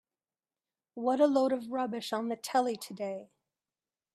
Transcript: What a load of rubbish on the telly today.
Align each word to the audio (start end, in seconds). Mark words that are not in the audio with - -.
What 0.95 1.19
a 1.21 1.27
load 1.27 1.51
of 1.53 1.71
rubbish 1.71 2.11
on 2.11 2.29
the 2.29 2.35
telly 2.35 2.75
today. 2.75 3.29